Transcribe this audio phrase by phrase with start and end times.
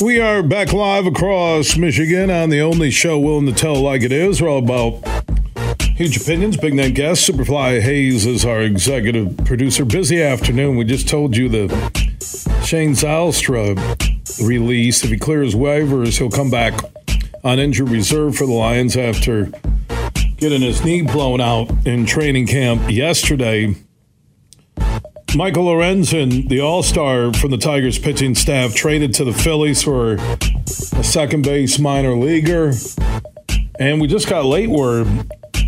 [0.00, 4.12] We are back live across Michigan on the only show willing to tell like it
[4.12, 4.40] is.
[4.40, 5.06] We're all about
[5.82, 7.28] huge opinions, big name guests.
[7.28, 9.84] Superfly Hayes is our executive producer.
[9.84, 10.76] Busy afternoon.
[10.76, 11.68] We just told you the
[12.64, 13.76] Shane Zylstra
[14.46, 15.04] release.
[15.04, 16.80] If he clears waivers, he'll come back
[17.44, 19.50] on injured reserve for the Lions after
[20.38, 23.76] getting his knee blown out in training camp yesterday.
[25.36, 30.14] Michael Lorenzen, the All Star from the Tigers pitching staff, traded to the Phillies for
[30.14, 32.72] a second base minor leaguer.
[33.78, 35.06] And we just got late word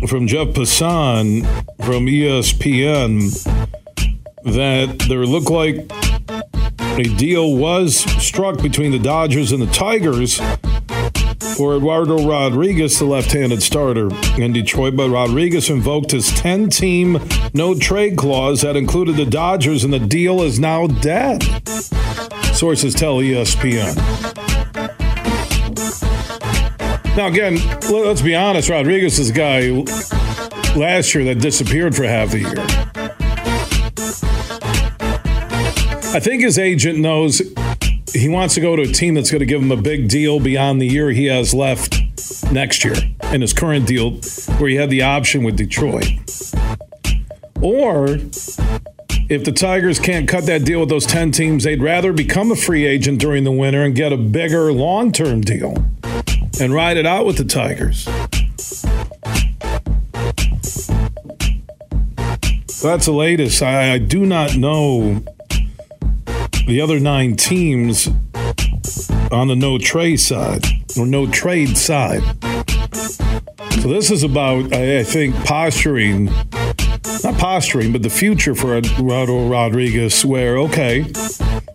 [0.07, 1.45] from Jeff Passan
[1.85, 3.31] from ESPN
[4.43, 5.89] that there looked like
[6.97, 10.41] a deal was struck between the Dodgers and the Tigers
[11.55, 17.19] for Eduardo Rodriguez, the left handed starter in Detroit, but Rodriguez invoked his 10 team
[17.53, 21.43] no trade clause that included the Dodgers, and the deal is now dead.
[22.53, 23.95] Sources tell ESPN.
[27.15, 27.57] Now, again,
[27.91, 29.69] let's be honest Rodriguez is a guy
[30.75, 32.55] last year that disappeared for half the year.
[36.15, 37.41] I think his agent knows
[38.13, 40.39] he wants to go to a team that's going to give him a big deal
[40.39, 41.99] beyond the year he has left
[42.51, 42.95] next year
[43.31, 44.11] in his current deal,
[44.57, 46.05] where he had the option with Detroit.
[47.61, 48.19] Or
[49.29, 52.55] if the Tigers can't cut that deal with those 10 teams, they'd rather become a
[52.55, 55.73] free agent during the winter and get a bigger long term deal
[56.59, 58.05] and ride it out with the Tigers.
[62.81, 63.63] That's the latest.
[63.63, 65.23] I, I do not know
[66.65, 68.07] the other nine teams
[69.31, 70.65] on the no trade side
[70.97, 72.21] or no trade side.
[73.81, 76.25] So this is about, I think, posturing,
[77.23, 81.01] not posturing, but the future for Eduardo Rodriguez, where, okay,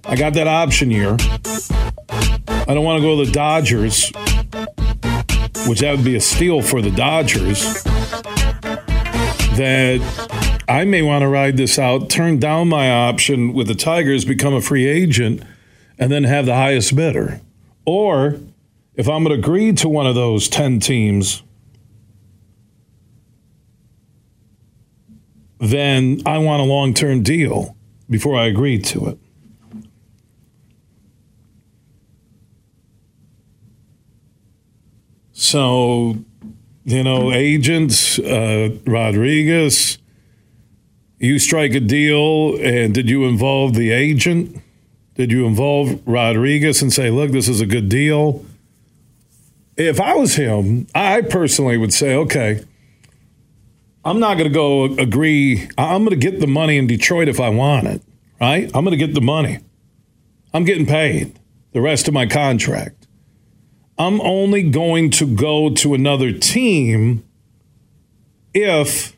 [0.04, 1.16] I got that option here.
[2.48, 4.10] I don't want to go to the Dodgers,
[5.68, 7.82] which that would be a steal for the Dodgers.
[9.56, 10.27] That
[10.68, 14.52] I may want to ride this out, turn down my option with the Tigers, become
[14.52, 15.42] a free agent,
[15.98, 17.40] and then have the highest bidder.
[17.86, 18.38] Or
[18.94, 21.42] if I'm going to agree to one of those 10 teams,
[25.58, 27.74] then I want a long term deal
[28.10, 29.18] before I agree to it.
[35.32, 36.18] So,
[36.84, 39.98] you know, agents, uh, Rodriguez,
[41.18, 44.60] you strike a deal, and did you involve the agent?
[45.14, 48.44] Did you involve Rodriguez and say, look, this is a good deal?
[49.76, 52.64] If I was him, I personally would say, okay,
[54.04, 55.68] I'm not going to go agree.
[55.76, 58.02] I'm going to get the money in Detroit if I want it,
[58.40, 58.70] right?
[58.74, 59.58] I'm going to get the money.
[60.54, 61.38] I'm getting paid
[61.72, 63.06] the rest of my contract.
[63.98, 67.24] I'm only going to go to another team
[68.54, 69.17] if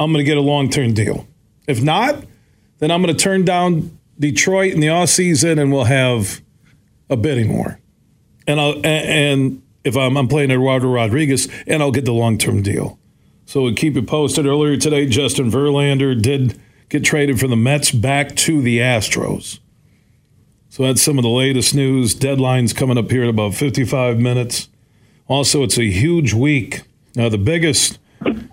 [0.00, 1.28] I'm going to get a long term deal.
[1.68, 2.24] If not,
[2.78, 6.40] then I'm going to turn down Detroit in the off season, and we'll have
[7.10, 7.78] a bidding war.
[8.46, 12.62] And I'll and if I'm, I'm playing Eduardo Rodriguez, and I'll get the long term
[12.62, 12.98] deal.
[13.44, 14.46] So we'll keep it posted.
[14.46, 16.58] Earlier today, Justin Verlander did
[16.88, 19.58] get traded from the Mets back to the Astros.
[20.70, 22.14] So that's some of the latest news.
[22.14, 24.68] Deadlines coming up here in about 55 minutes.
[25.26, 26.82] Also, it's a huge week.
[27.16, 27.98] Now, the biggest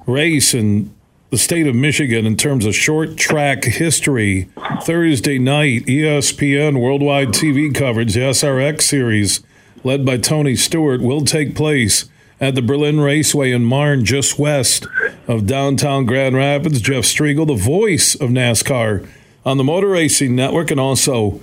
[0.07, 0.93] race in
[1.29, 4.49] the state of Michigan in terms of short track history.
[4.83, 9.41] Thursday night, ESPN worldwide TV coverage, the SRX series,
[9.83, 12.05] led by Tony Stewart, will take place
[12.39, 14.87] at the Berlin Raceway in Marne, just west
[15.27, 16.79] of downtown Grand Rapids.
[16.79, 19.07] Jeff Striegle, the voice of NASCAR
[19.45, 21.41] on the Motor Racing Network, and also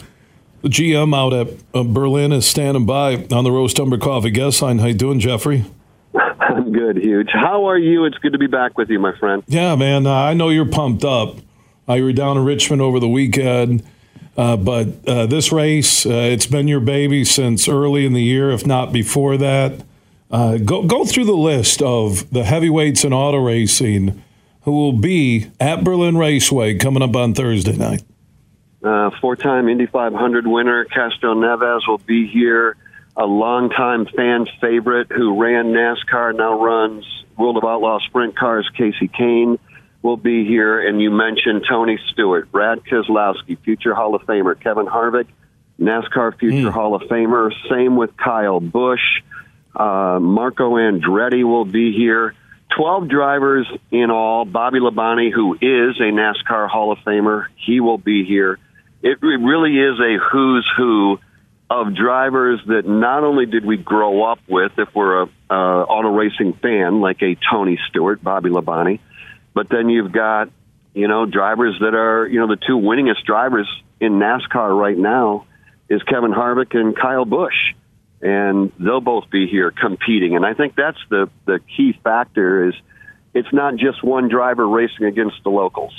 [0.63, 4.63] The GM out at uh, Berlin is standing by on the Roast Umber Coffee guest
[4.63, 4.79] line.
[4.79, 5.65] How you doing, Jeffrey?
[6.75, 7.31] Good, huge.
[7.33, 8.05] How are you?
[8.05, 9.45] It's good to be back with you, my friend.
[9.47, 10.09] Yeah, man.
[10.09, 11.37] Uh, I know you're pumped up.
[11.89, 13.85] Uh, you were down in Richmond over the weekend,
[14.37, 18.51] uh, but uh, this race, uh, it's been your baby since early in the year,
[18.51, 19.85] if not before that.
[20.33, 24.21] Uh, go go through the list of the heavyweights in auto racing
[24.63, 28.03] who will be at Berlin Raceway coming up on Thursday night.
[28.83, 32.77] Uh, four-time Indy 500 winner Castroneves will be here.
[33.17, 37.07] A longtime fan favorite who ran NASCAR, now runs
[37.37, 39.59] World of Outlaw Sprint Cars, Casey Kahne
[40.03, 40.87] will be here.
[40.87, 45.27] And you mentioned Tony Stewart, Brad Keselowski, future Hall of Famer, Kevin Harvick,
[45.81, 46.73] NASCAR future mm.
[46.73, 47.53] Hall of Famer.
[47.71, 49.23] Same with Kyle Busch.
[49.75, 52.35] Uh, Marco Andretti will be here.
[52.77, 54.45] 12 drivers in all.
[54.45, 58.59] Bobby Labonte, who is a NASCAR Hall of Famer, he will be here.
[59.03, 61.19] It really is a who's who
[61.71, 66.11] of drivers that not only did we grow up with, if we're a uh, auto
[66.11, 69.01] racing fan, like a Tony Stewart, Bobby Labonte,
[69.55, 70.51] but then you've got
[70.95, 73.69] you know drivers that are you know the two winningest drivers
[74.01, 75.47] in NASCAR right now
[75.89, 77.75] is Kevin Harvick and Kyle Busch
[78.25, 80.35] and they'll both be here competing.
[80.35, 82.75] And I think that's the the key factor is
[83.35, 85.93] it's not just one driver racing against the locals.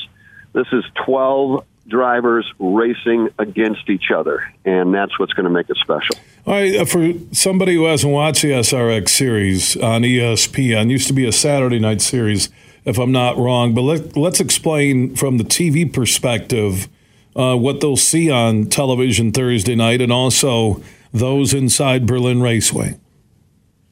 [0.51, 5.77] This is 12 drivers racing against each other, and that's what's going to make it
[5.77, 6.15] special.
[6.45, 11.13] All right, uh, for somebody who hasn't watched the SRX series on ESPN, used to
[11.13, 12.49] be a Saturday night series,
[12.85, 13.73] if I'm not wrong.
[13.73, 16.87] But let, let's explain from the TV perspective
[17.35, 20.81] uh, what they'll see on television Thursday night, and also
[21.15, 22.99] those inside Berlin Raceway?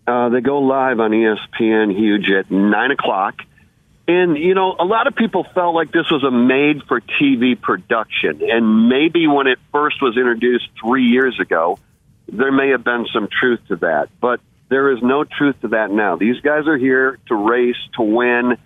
[0.06, 3.36] Uh, they go live on ESPN Huge at 9 o'clock.
[4.08, 7.60] And, you know, a lot of people felt like this was a made for TV
[7.60, 8.42] production.
[8.42, 11.80] And maybe when it first was introduced three years ago,
[12.28, 14.10] there may have been some truth to that.
[14.20, 16.18] But there is no truth to that now.
[16.18, 18.58] These guys are here to race, to win.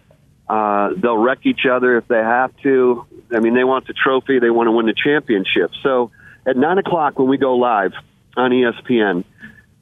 [0.50, 3.06] Uh, they'll wreck each other if they have to.
[3.32, 5.72] I mean, they want the trophy, they want to win the championship.
[5.84, 6.12] So
[6.48, 7.92] at 9 o'clock when we go live,
[8.38, 9.26] on ESPN,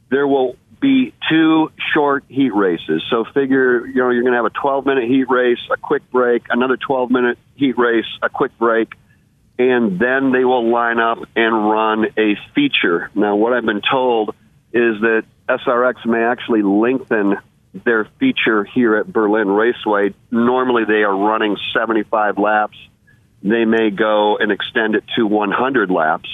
[0.10, 3.04] there will be two short heat races.
[3.10, 6.10] So figure, you know, you're going to have a 12 minute heat race, a quick
[6.12, 8.94] break, another 12 minute heat race, a quick break,
[9.58, 13.10] and then they will line up and run a feature.
[13.16, 14.36] Now, what I've been told
[14.74, 17.38] is that SRX may actually lengthen
[17.74, 20.14] their feature here at Berlin Raceway.
[20.32, 22.78] Normally they are running 75 laps.
[23.44, 26.30] They may go and extend it to 100 laps.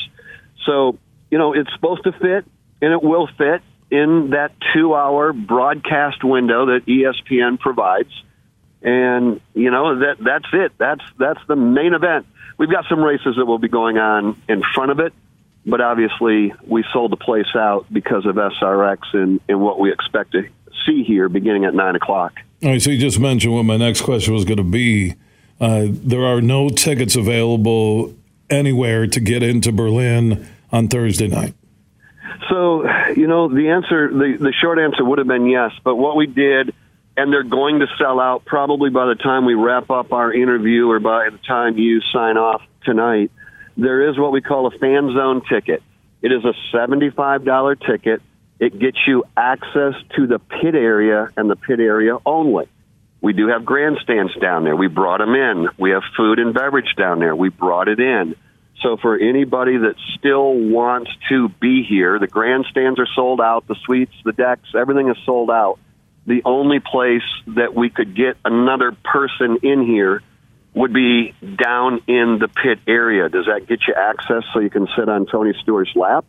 [0.66, 0.98] So
[1.32, 2.46] you know, it's supposed to fit
[2.82, 3.62] and it will fit
[3.92, 8.12] in that two hour broadcast window that ESPN provides.
[8.82, 10.72] And, you know, that that's it.
[10.78, 12.26] That's that's the main event.
[12.58, 15.14] We've got some races that will be going on in front of it,
[15.66, 20.32] but obviously we sold the place out because of SRX and, and what we expect
[20.32, 20.48] to
[20.86, 22.40] see here beginning at nine o'clock.
[22.64, 25.16] All right, so you just mentioned what my next question was going to be.
[25.60, 28.16] Uh, there are no tickets available
[28.50, 31.54] anywhere to get into Berlin on Thursday night?
[32.50, 32.84] So,
[33.16, 35.72] you know, the answer, the, the short answer would have been yes.
[35.84, 36.74] But what we did,
[37.16, 40.90] and they're going to sell out probably by the time we wrap up our interview
[40.90, 43.32] or by the time you sign off tonight.
[43.78, 45.84] There is what we call a fan zone ticket.
[46.22, 48.22] It is a $75 ticket.
[48.60, 52.68] It gets you access to the pit area and the pit area only.
[53.22, 54.76] We do have grandstands down there.
[54.76, 55.70] We brought them in.
[55.78, 57.36] We have food and beverage down there.
[57.36, 58.36] We brought it in.
[58.82, 63.76] So for anybody that still wants to be here, the grandstands are sold out, the
[63.86, 65.80] suites, the decks, everything is sold out.
[66.26, 70.22] The only place that we could get another person in here
[70.74, 73.30] would be down in the pit area.
[73.30, 76.26] Does that get you access so you can sit on Tony Stewart's lap?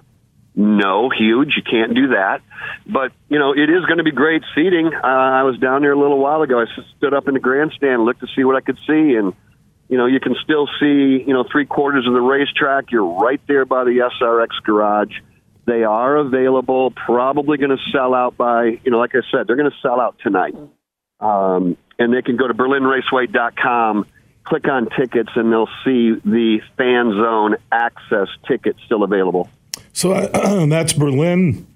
[0.55, 1.55] No, huge.
[1.57, 2.41] You can't do that.
[2.87, 4.91] But, you know, it is going to be great seating.
[4.93, 6.61] Uh, I was down there a little while ago.
[6.61, 6.67] I
[6.99, 9.33] stood up in the grandstand, looked to see what I could see, and
[9.93, 12.91] you know, you can still see, you know, three quarters of the racetrack.
[12.91, 15.13] You're right there by the SRX garage.
[15.67, 19.57] They are available, probably going to sell out by, you know, like I said, they're
[19.57, 20.57] going to sell out tonight.
[21.21, 24.07] Um, and they can go to berlinraceway.com,
[24.45, 29.51] click on tickets, and they'll see the fan zone access ticket still available.
[29.93, 31.67] So uh, that's Berlin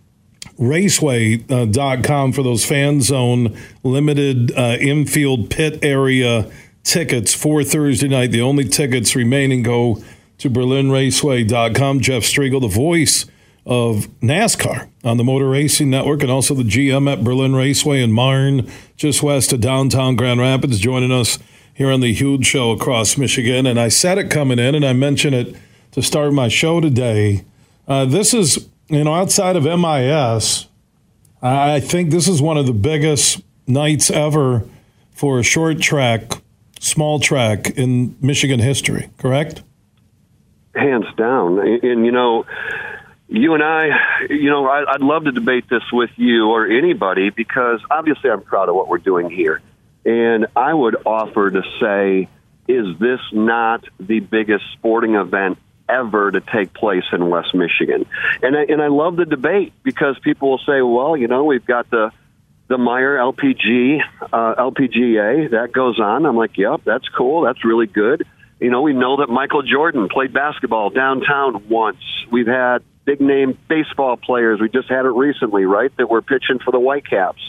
[0.58, 6.50] raceway.com for those fan zone limited uh, infield pit area
[6.87, 8.31] tickets for Thursday night.
[8.31, 10.02] The only tickets remaining go
[10.38, 12.00] to BerlinRaceway.com.
[12.00, 13.26] Jeff Striegle, the voice
[13.66, 18.12] of NASCAR on the Motor Racing Network, and also the GM at Berlin Raceway in
[18.12, 21.38] Marne, just west of downtown Grand Rapids, joining us
[21.75, 23.66] here on the Huge Show across Michigan.
[23.66, 25.57] And I said it coming in, and I mentioned it
[25.93, 27.45] to start my show today.
[27.88, 30.66] Uh, this is, you know, outside of MIS,
[31.43, 34.69] I think this is one of the biggest nights ever
[35.12, 36.40] for a short track,
[36.80, 39.62] small track in Michigan history, correct?
[40.75, 41.59] Hands down.
[41.59, 42.45] And, and you know,
[43.28, 43.88] you and I,
[44.30, 48.42] you know, I, I'd love to debate this with you or anybody because obviously I'm
[48.42, 49.61] proud of what we're doing here.
[50.04, 52.28] And I would offer to say,
[52.68, 58.06] is this not the biggest sporting event ever to take place in West Michigan?
[58.42, 61.66] And I, and I love the debate because people will say, well, you know, we've
[61.66, 62.12] got the
[62.68, 64.00] the Meijer LPG
[64.32, 66.26] uh, LPGA that goes on.
[66.26, 67.42] I'm like, yep, that's cool.
[67.42, 68.26] That's really good.
[68.61, 71.99] You know, we know that Michael Jordan played basketball downtown once.
[72.30, 74.61] We've had big name baseball players.
[74.61, 75.94] We just had it recently, right?
[75.96, 77.40] That were pitching for the Whitecaps.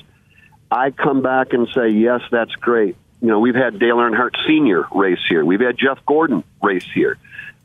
[0.70, 2.98] I come back and say, yes, that's great.
[3.22, 4.86] You know, we've had Dale Earnhardt Sr.
[4.94, 5.44] race here.
[5.44, 7.18] We've had Jeff Gordon race here.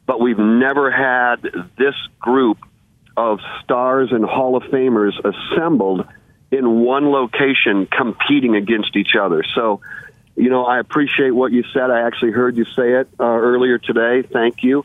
[0.07, 1.43] But we've never had
[1.77, 2.59] this group
[3.17, 6.07] of stars and Hall of Famers assembled
[6.53, 9.43] in one location competing against each other.
[9.55, 9.81] So,
[10.37, 11.91] you know, I appreciate what you said.
[11.91, 14.23] I actually heard you say it uh, earlier today.
[14.23, 14.85] Thank you.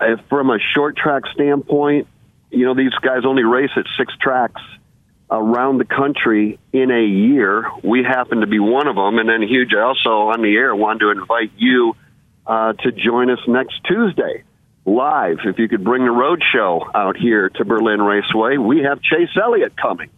[0.00, 2.08] If from a short track standpoint,
[2.50, 4.60] you know, these guys only race at six tracks
[5.30, 7.70] around the country in a year.
[7.82, 9.18] We happen to be one of them.
[9.18, 11.96] And then, Huge, I also on the air wanted to invite you
[12.46, 14.42] uh, to join us next Tuesday
[14.84, 15.38] live.
[15.44, 19.30] If you could bring the road show out here to Berlin Raceway, we have Chase
[19.40, 20.10] Elliott coming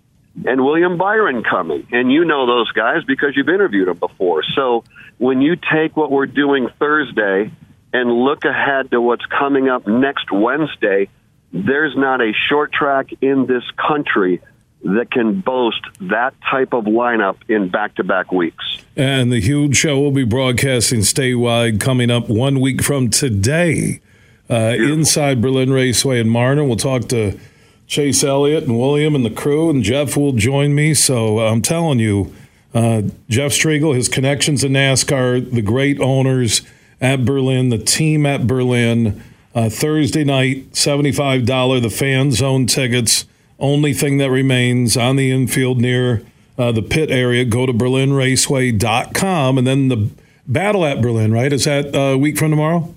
[0.44, 1.86] and William Byron coming.
[1.92, 4.42] And you know those guys because you've interviewed them before.
[4.54, 4.84] So
[5.18, 7.50] when you take what we're doing Thursday
[7.92, 11.08] and look ahead to what's coming up next Wednesday,
[11.52, 14.42] there's not a short track in this country
[14.82, 18.64] that can boast that type of lineup in back to back weeks.
[18.94, 24.00] And the huge show will be broadcasting statewide coming up one week from today
[24.48, 26.66] uh, inside Berlin Raceway in Marne.
[26.66, 27.38] We'll talk to
[27.86, 30.94] Chase Elliott and William and the crew, and Jeff will join me.
[30.94, 32.34] So I'm telling you,
[32.74, 36.62] uh, Jeff Striegle, his connections in NASCAR, the great owners
[37.00, 39.22] at Berlin, the team at Berlin.
[39.54, 43.24] Uh, Thursday night, $75, the fan zone tickets.
[43.58, 46.22] Only thing that remains on the infield near
[46.58, 47.46] uh, the pit area.
[47.46, 49.56] Go to berlinraceway.com.
[49.56, 50.10] And then the
[50.46, 51.50] battle at Berlin, right?
[51.50, 52.94] Is that uh, a week from tomorrow?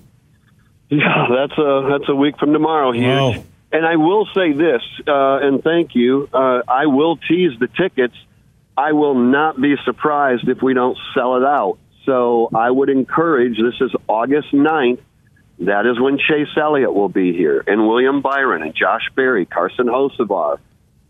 [0.90, 3.08] Yeah, that's a, that's a week from tomorrow here.
[3.08, 3.44] Wow.
[3.72, 6.28] And I will say this, uh, and thank you.
[6.32, 8.14] Uh, I will tease the tickets.
[8.76, 11.78] I will not be surprised if we don't sell it out.
[12.04, 15.00] So I would encourage, this is August 9th.
[15.60, 19.86] That is when Chase Elliott will be here, and William Byron, and Josh Berry, Carson
[19.86, 20.58] Hocevar,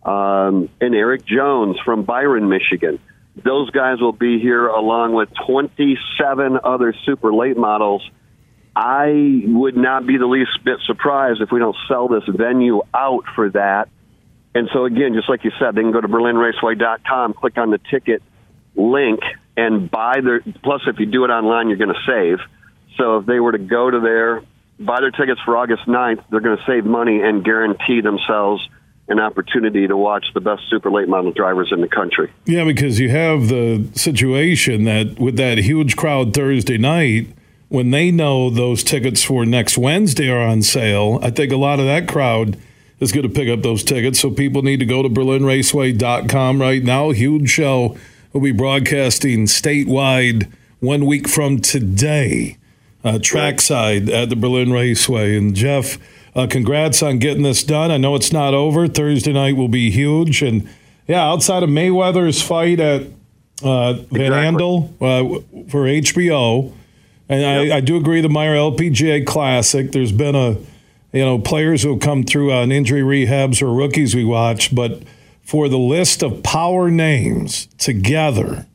[0.03, 2.99] um, and Erik Jones from Byron, Michigan.
[3.37, 8.03] Those guys will be here along with 27 other super late models
[8.75, 13.25] I would not be the least bit surprised if we don't sell this venue out
[13.35, 13.89] for that.
[14.55, 17.79] And so, again, just like you said, they can go to berlinraceway.com, click on the
[17.91, 18.23] ticket
[18.75, 19.21] link,
[19.57, 20.41] and buy their.
[20.63, 22.39] Plus, if you do it online, you're going to save.
[22.97, 24.43] So, if they were to go to there,
[24.79, 28.67] buy their tickets for August 9th, they're going to save money and guarantee themselves
[29.09, 32.33] an opportunity to watch the best super late model drivers in the country.
[32.47, 37.27] Yeah, because you have the situation that with that huge crowd Thursday night
[37.71, 41.79] when they know those tickets for next Wednesday are on sale, I think a lot
[41.79, 42.59] of that crowd
[42.99, 44.19] is going to pick up those tickets.
[44.19, 47.11] So people need to go to berlinraceway.com right now.
[47.11, 47.97] Huge show.
[48.33, 52.59] We'll be broadcasting statewide one week from today,
[53.05, 55.37] uh, trackside at the Berlin Raceway.
[55.39, 55.97] And Jeff,
[56.35, 57.93] uh, congrats on getting this done.
[57.93, 58.89] I know it's not over.
[58.89, 60.43] Thursday night will be huge.
[60.43, 60.69] And
[61.07, 63.03] yeah, outside of Mayweather's fight at
[63.63, 66.73] uh, Van Andel uh, for HBO,
[67.31, 67.73] and yep.
[67.73, 69.93] I, I, do agree the Meijer LPGA Classic.
[69.93, 70.57] There's been a,
[71.13, 75.05] you know, players who have come through on injury rehabs or rookies we watch, but
[75.41, 78.67] for the list of power names together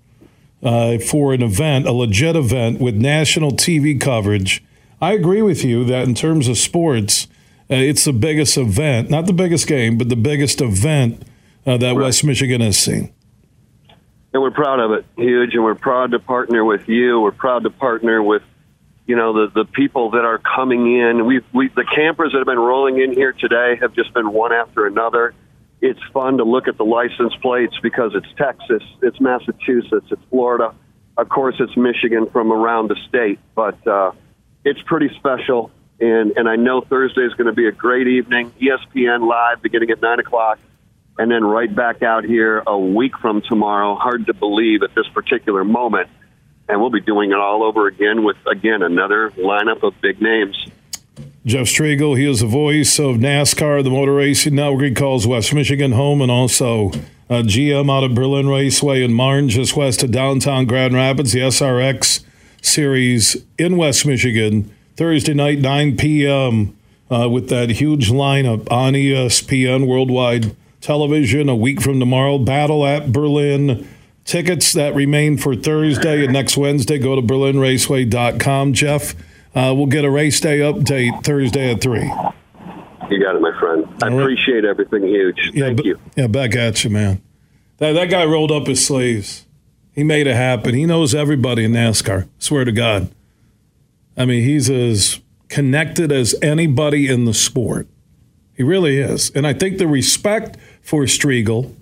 [0.63, 4.63] uh, for an event, a legit event with national TV coverage,
[5.01, 7.27] I agree with you that in terms of sports,
[7.69, 11.23] uh, it's the biggest event, not the biggest game, but the biggest event
[11.65, 12.05] uh, that right.
[12.05, 13.13] West Michigan has seen
[14.35, 15.53] and we're proud of it, huge.
[15.53, 17.21] And we're proud to partner with you.
[17.21, 18.43] We're proud to partner with,
[19.07, 21.25] you know, the the people that are coming in.
[21.25, 24.51] We we the campers that have been rolling in here today have just been one
[24.51, 25.33] after another.
[25.79, 30.75] It's fun to look at the license plates because it's Texas, it's Massachusetts, it's Florida,
[31.15, 33.39] of course it's Michigan from around the state.
[33.55, 34.11] But uh,
[34.65, 38.51] it's pretty special, and and I know Thursday is going to be a great evening.
[38.59, 40.59] ESPN live beginning at nine o'clock
[41.17, 43.95] and then right back out here a week from tomorrow.
[43.95, 46.09] Hard to believe at this particular moment.
[46.67, 50.57] And we'll be doing it all over again with, again, another lineup of big names.
[51.45, 54.81] Jeff Striegle, he is the voice of NASCAR, the Motor Racing Network.
[54.81, 56.87] He calls West Michigan home and also
[57.29, 61.41] uh, GM out of Berlin Raceway in Marne, just west of downtown Grand Rapids, the
[61.41, 62.23] SRX
[62.63, 66.75] series in West Michigan, Thursday night, 9 p.m.,
[67.11, 70.55] uh, with that huge lineup on ESPN Worldwide
[70.85, 72.37] Television a week from tomorrow.
[72.37, 73.87] Battle at Berlin.
[74.23, 78.73] Tickets that remain for Thursday and next Wednesday, go to berlinraceway.com.
[78.73, 79.15] Jeff,
[79.55, 82.01] uh, we'll get a race day update Thursday at 3.
[83.09, 83.83] You got it, my friend.
[84.03, 84.21] I right.
[84.21, 85.49] appreciate everything huge.
[85.55, 85.99] Yeah, Thank but- you.
[86.15, 87.19] Yeah, back at you, man.
[87.77, 89.47] That, that guy rolled up his sleeves.
[89.91, 90.75] He made it happen.
[90.75, 92.29] He knows everybody in NASCAR.
[92.37, 93.09] Swear to God.
[94.15, 97.87] I mean, he's as connected as anybody in the sport.
[98.55, 99.31] He really is.
[99.31, 101.75] And I think the respect for Striegle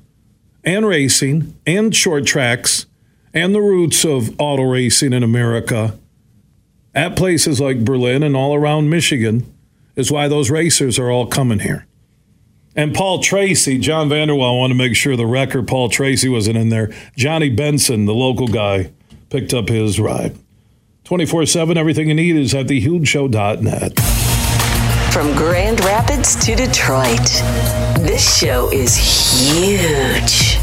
[0.64, 2.86] and racing and short tracks
[3.34, 6.00] and the roots of auto racing in America
[6.96, 9.46] at places like Berlin and all around Michigan
[9.96, 11.86] is why those racers are all coming here.
[12.76, 16.58] And Paul Tracy, John Vanderwall, I want to make sure the record Paul Tracy wasn't
[16.58, 16.92] in there.
[17.16, 18.92] Johnny Benson, the local guy,
[19.30, 20.36] picked up his ride.
[21.04, 24.00] 24 7, everything you need is at thehugeshow.net.
[25.12, 27.20] From Grand Rapids to Detroit,
[28.04, 30.60] this show is huge.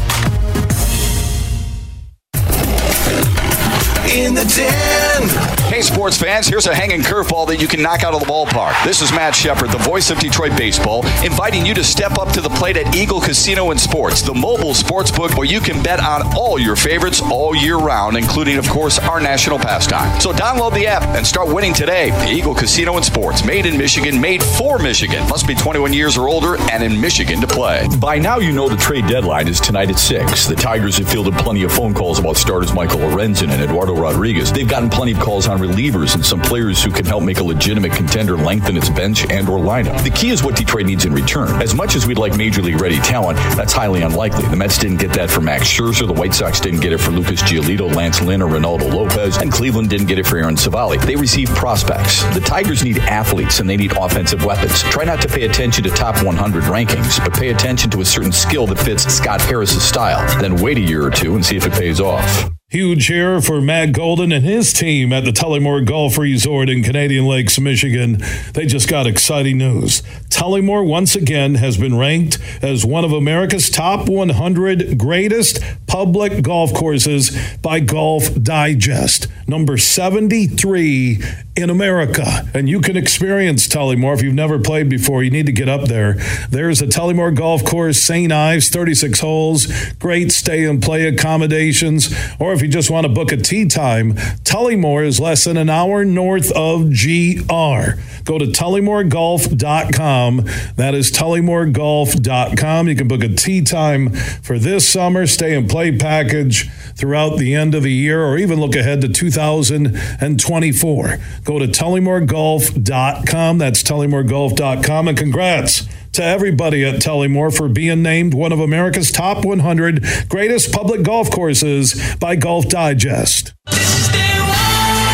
[4.13, 5.60] in the den.
[5.81, 8.71] Hey, sports fans, here's a hanging curveball that you can knock out of the ballpark.
[8.85, 12.41] This is Matt Shepard, the voice of Detroit Baseball, inviting you to step up to
[12.41, 15.99] the plate at Eagle Casino and Sports, the mobile sports book where you can bet
[15.99, 20.21] on all your favorites all year round, including, of course, our national pastime.
[20.21, 22.11] So download the app and start winning today.
[22.31, 25.27] Eagle Casino and Sports, made in Michigan, made for Michigan.
[25.29, 27.87] Must be 21 years or older and in Michigan to play.
[27.99, 30.45] By now, you know the trade deadline is tonight at 6.
[30.45, 34.53] The Tigers have fielded plenty of phone calls about starters Michael Lorenzen and Eduardo Rodriguez.
[34.53, 37.43] They've gotten plenty of calls on relievers and some players who can help make a
[37.43, 40.03] legitimate contender lengthen its bench and or lineup.
[40.03, 41.61] The key is what Detroit needs in return.
[41.61, 44.45] As much as we'd like major league ready talent, that's highly unlikely.
[44.47, 47.11] The Mets didn't get that for Max Scherzer, the White Sox didn't get it for
[47.11, 50.97] Lucas Giolito, Lance Lynn, or Reynaldo Lopez, and Cleveland didn't get it for Aaron Civale.
[51.05, 52.23] They receive prospects.
[52.33, 54.81] The Tigers need athletes and they need offensive weapons.
[54.83, 58.31] Try not to pay attention to top 100 rankings, but pay attention to a certain
[58.31, 60.21] skill that fits Scott Harris's style.
[60.39, 62.51] Then wait a year or two and see if it pays off.
[62.71, 67.25] Huge here for Matt Golden and his team at the Tullymore Golf Resort in Canadian
[67.25, 68.23] Lakes, Michigan.
[68.53, 70.01] They just got exciting news.
[70.29, 76.73] Tullymore once again has been ranked as one of America's top 100 greatest public golf
[76.73, 81.21] courses by Golf Digest, number 73
[81.57, 82.49] in America.
[82.53, 85.21] And you can experience Tullymore if you've never played before.
[85.23, 86.13] You need to get up there.
[86.49, 88.31] There's a Tullymore Golf Course, St.
[88.31, 89.67] Ives, 36 holes,
[89.99, 92.15] great stay and play accommodations.
[92.39, 95.69] Or if you just want to book a tee time, Tullymore is less than an
[95.69, 98.01] hour north of GR.
[98.23, 100.45] Go to tullymoregolf.com.
[100.75, 102.87] That is tullymoregolf.com.
[102.87, 107.55] You can book a tee time for this summer, stay and play package throughout the
[107.55, 111.17] end of the year, or even look ahead to 2024.
[111.43, 113.57] Go to tullymoregolf.com.
[113.57, 115.07] That's tullymoregolf.com.
[115.07, 120.71] And congrats to everybody at Tullymore for being named one of America's top 100 greatest
[120.71, 123.53] public golf courses by Golf Digest.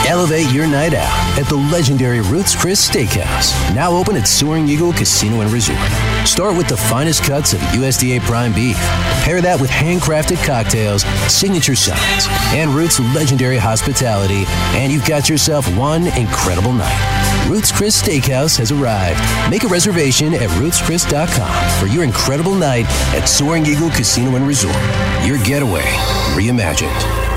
[0.08, 4.94] Elevate your night out at the legendary Ruth's Chris Steakhouse, now open at Soaring Eagle
[4.94, 5.78] Casino and Resort.
[6.28, 8.76] Start with the finest cuts of USDA prime beef.
[9.24, 14.44] Pair that with handcrafted cocktails, signature sides, and Ruth's legendary hospitality,
[14.78, 17.48] and you've got yourself one incredible night.
[17.48, 19.20] Ruth's Chris Steakhouse has arrived.
[19.50, 22.86] Make a reservation at ruthschris.com for your incredible night
[23.16, 24.76] at Soaring Eagle Casino and Resort.
[25.26, 25.86] Your getaway
[26.36, 27.37] reimagined.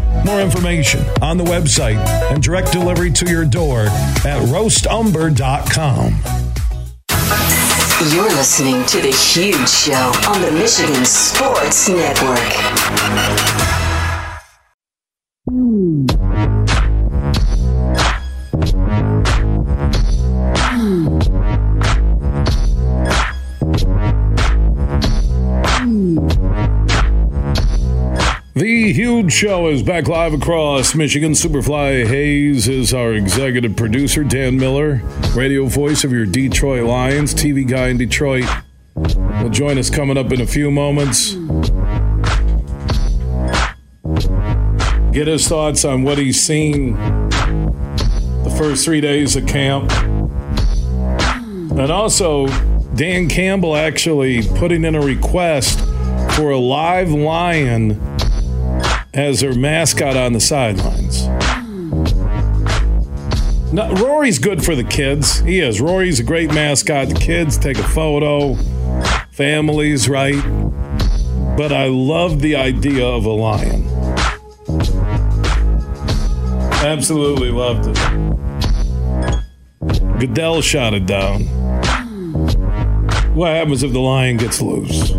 [0.25, 1.97] More information on the website
[2.31, 6.15] and direct delivery to your door at roastumber.com.
[8.13, 12.61] You're listening to The Huge Show on the Michigan Sports Network.
[28.93, 31.31] Huge Show is back live across Michigan.
[31.31, 34.25] Superfly Hayes is our executive producer.
[34.25, 35.01] Dan Miller,
[35.33, 38.43] radio voice of your Detroit Lions, TV guy in Detroit.
[38.95, 41.35] will join us coming up in a few moments.
[45.13, 46.95] Get his thoughts on what he's seen
[48.43, 49.89] the first three days of camp.
[51.79, 52.47] And also,
[52.95, 55.79] Dan Campbell actually putting in a request
[56.35, 58.11] for a live lion
[59.13, 61.27] as their mascot on the sidelines.
[63.73, 65.39] Now, Rory's good for the kids.
[65.39, 65.79] He is.
[65.79, 67.07] Rory's a great mascot.
[67.09, 68.55] The kids take a photo,
[69.31, 70.41] families, right?
[71.57, 73.87] But I love the idea of a lion.
[76.83, 77.97] Absolutely loved it.
[80.19, 81.43] Goodell shot it down.
[83.35, 85.13] What happens if the lion gets loose?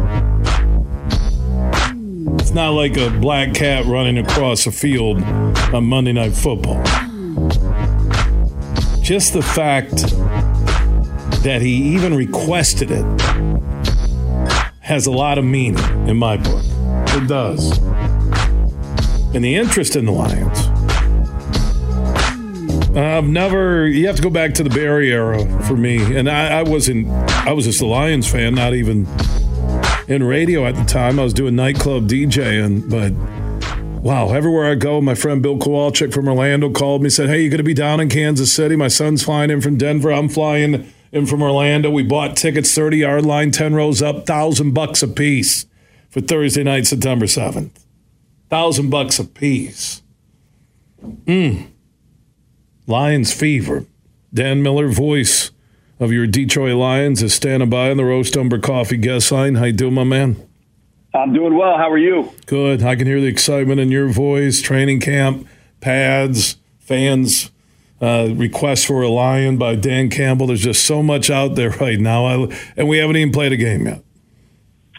[2.53, 5.23] It's not like a black cat running across a field
[5.73, 6.85] on Monday Night Football.
[9.01, 9.97] Just the fact
[11.45, 13.07] that he even requested it
[14.81, 16.63] has a lot of meaning in my book.
[17.17, 17.79] It does.
[19.35, 20.59] And the interest in the Lions
[22.95, 23.89] I've never.
[23.89, 27.09] You have to go back to the Barry era for me, and I, I wasn't.
[27.09, 29.07] I was just a Lions fan, not even
[30.09, 31.19] in radio at the time.
[31.19, 33.13] I was doing nightclub DJing, but
[34.03, 37.51] wow, everywhere I go, my friend Bill Kowalczyk from Orlando called me, said, "Hey, you
[37.51, 38.77] going to be down in Kansas City?
[38.77, 40.13] My son's flying in from Denver.
[40.13, 41.91] I'm flying in from Orlando.
[41.91, 45.67] We bought tickets, thirty yard line, ten rows up, thousand bucks a piece
[46.11, 47.85] for Thursday night, September seventh.
[48.51, 50.03] Thousand bucks a piece.
[51.27, 51.63] Hmm.
[52.87, 53.87] Lions Fever.
[54.35, 55.52] Dan Miller, voice
[56.03, 59.55] of your Detroit Lions, is standing by on the Roast Umber Coffee guest line.
[59.55, 60.37] How you doing, my man?
[61.15, 61.77] I'm doing well.
[61.77, 62.33] How are you?
[62.47, 62.83] Good.
[62.83, 64.61] I can hear the excitement in your voice.
[64.61, 65.47] Training camp,
[65.81, 67.53] pads, fans,
[68.01, 70.49] uh, request for a lion by Dan Campbell.
[70.49, 73.57] There's just so much out there right now, I, and we haven't even played a
[73.57, 74.03] game yet.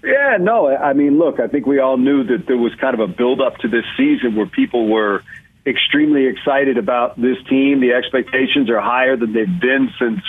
[0.05, 0.73] Yeah, no.
[0.73, 3.41] I mean, look, I think we all knew that there was kind of a build
[3.41, 5.21] up to this season where people were
[5.65, 7.79] extremely excited about this team.
[7.79, 10.21] The expectations are higher than they've been since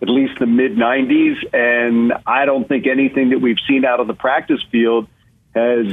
[0.00, 1.36] at least the mid 90s.
[1.52, 5.08] And I don't think anything that we've seen out of the practice field
[5.54, 5.92] has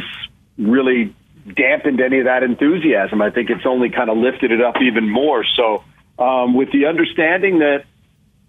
[0.58, 1.15] really
[1.56, 3.21] dampened any of that enthusiasm.
[3.21, 5.43] I think it's only kind of lifted it up even more.
[5.56, 5.84] So,
[6.19, 7.86] um, with the understanding that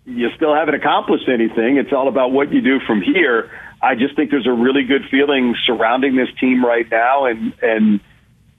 [0.05, 3.51] you still haven't accomplished anything, it's all about what you do from here.
[3.83, 8.01] I just think there's a really good feeling surrounding this team right now, and and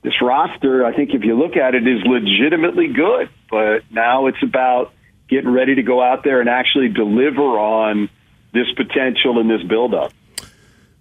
[0.06, 3.30] this roster, I think if you look at it, is legitimately good.
[3.50, 4.94] But now it's about
[5.28, 8.10] getting ready to go out there and actually deliver on
[8.54, 10.14] this potential and this buildup.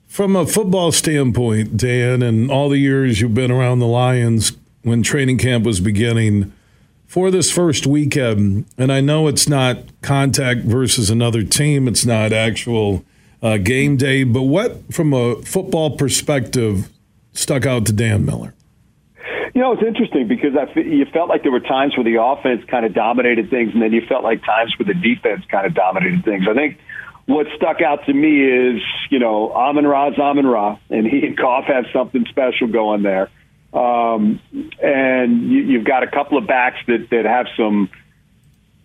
[0.08, 5.02] From a football standpoint, Dan, and all the years you've been around the Lions when
[5.02, 6.52] training camp was beginning,
[7.06, 12.32] for this first weekend, and I know it's not contact versus another team, it's not
[12.32, 13.04] actual
[13.42, 16.90] uh, game day, but what, from a football perspective,
[17.32, 18.54] stuck out to Dan Miller?
[19.54, 22.20] You know, it's interesting because I f- you felt like there were times where the
[22.20, 25.64] offense kind of dominated things, and then you felt like times where the defense kind
[25.64, 26.46] of dominated things.
[26.48, 26.78] I think
[27.26, 31.36] what stuck out to me is, you know, Amon Ra's Amon Ra, and he and
[31.36, 33.30] Goff have something special going there.
[33.72, 34.40] Um,
[34.82, 37.90] and you, you've got a couple of backs that, that have some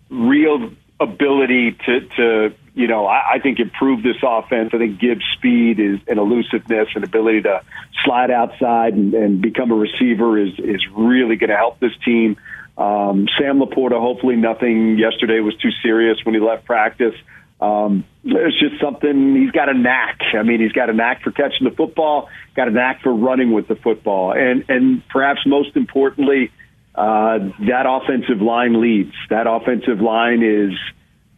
[0.10, 4.72] real ability to, to you know, I, I think improve this offense.
[4.74, 7.62] I think Gibbs' speed is and elusiveness and ability to
[8.04, 12.38] slide outside and, and become a receiver is is really going to help this team.
[12.78, 17.16] Um, Sam LaPorta, hopefully nothing yesterday was too serious when he left practice.
[17.60, 20.20] Um, it's just something he's got a knack.
[20.34, 23.52] I mean, he's got a knack for catching the football, got a knack for running
[23.52, 26.52] with the football, and and perhaps most importantly,
[26.96, 29.14] uh, that offensive line leads.
[29.30, 30.72] That offensive line is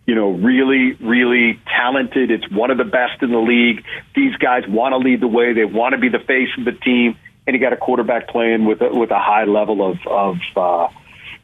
[0.05, 2.31] you know, really, really talented.
[2.31, 3.83] It's one of the best in the league.
[4.15, 5.53] These guys want to lead the way.
[5.53, 8.65] They want to be the face of the team, and you got a quarterback playing
[8.65, 10.87] with a, with a high level of of uh,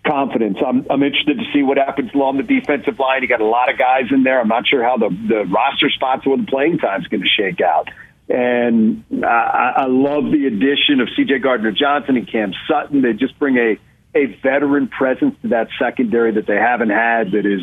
[0.05, 0.57] confidence.
[0.65, 3.21] I'm I'm interested to see what happens along the defensive line.
[3.21, 4.39] You got a lot of guys in there.
[4.39, 7.29] I'm not sure how the the roster spots or the playing time is going to
[7.29, 7.89] shake out.
[8.29, 11.39] And I, I love the addition of C.J.
[11.39, 13.01] Gardner Johnson and Cam Sutton.
[13.01, 13.77] They just bring a
[14.15, 17.31] a veteran presence to that secondary that they haven't had.
[17.31, 17.61] That is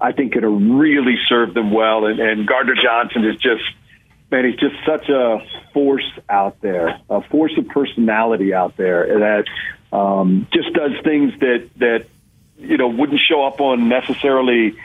[0.00, 2.06] I think could have really served them well.
[2.06, 3.64] And, and Gardner Johnson is just,
[4.30, 5.38] man, he's just such a
[5.72, 9.44] force out there, a force of personality out there that
[9.96, 12.06] um, just does things that that
[12.58, 14.76] you know wouldn't show up on necessarily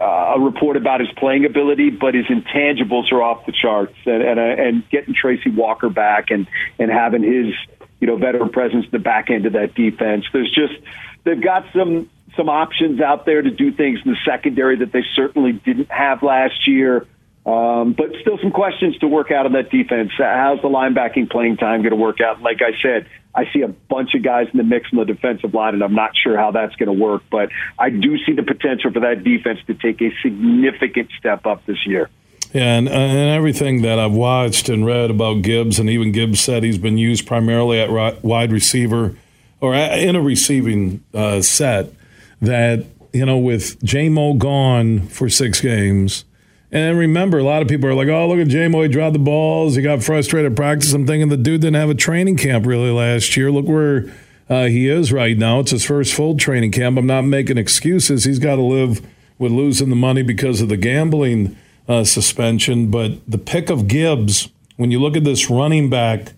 [0.00, 3.96] uh, a report about his playing ability, but his intangibles are off the charts.
[4.06, 6.46] And and, uh, and getting Tracy Walker back and
[6.78, 7.54] and having his
[8.00, 10.74] you know veteran presence in the back end of that defense, there's just
[11.24, 15.02] they've got some some options out there to do things in the secondary that they
[15.14, 17.06] certainly didn't have last year.
[17.46, 20.10] Um, but still some questions to work out on that defense.
[20.18, 22.42] How's the linebacking playing time going to work out?
[22.42, 25.54] Like I said, I see a bunch of guys in the mix on the defensive
[25.54, 27.22] line, and I'm not sure how that's going to work.
[27.30, 31.64] But I do see the potential for that defense to take a significant step up
[31.64, 32.10] this year.
[32.52, 36.62] Yeah, and, and everything that I've watched and read about Gibbs, and even Gibbs said
[36.62, 39.16] he's been used primarily at wide receiver
[39.60, 41.92] or in a receiving uh, set.
[42.40, 46.24] That you know, with J-Mo gone for six games,
[46.72, 49.18] and remember, a lot of people are like, "Oh, look at J-Mo, he dropped the
[49.18, 52.66] balls, he got frustrated at practice." I'm thinking the dude didn't have a training camp
[52.66, 53.50] really last year.
[53.50, 54.12] Look where
[54.48, 55.60] uh, he is right now.
[55.60, 56.98] It's his first full training camp.
[56.98, 58.24] I'm not making excuses.
[58.24, 59.00] He's got to live
[59.38, 61.56] with losing the money because of the gambling
[61.88, 62.90] uh, suspension.
[62.90, 66.32] But the pick of Gibbs, when you look at this running back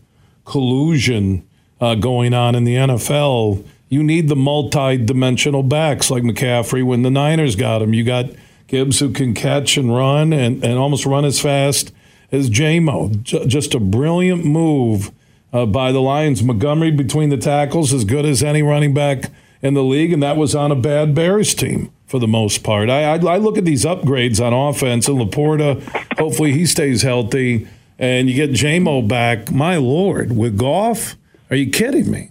[0.45, 1.47] collusion
[1.81, 6.83] uh, going on in the NFL, you need the multi-dimensional backs like McCaffrey.
[6.83, 8.31] When the Niners got him, you got
[8.67, 11.93] Gibbs who can catch and run and, and almost run as fast
[12.33, 13.11] as J-Mo.
[13.21, 15.13] J- just a brilliant move
[15.53, 16.43] uh, by the Lions.
[16.43, 20.39] Montgomery between the tackles, as good as any running back in the league, and that
[20.39, 22.89] was on a bad Bears team for the most part.
[22.89, 27.69] I, I, I look at these upgrades on offense, and LaPorta, hopefully he stays healthy,
[27.99, 29.53] and you get JMO back.
[29.53, 31.15] My Lord, with Goff,
[31.51, 32.31] are you kidding me?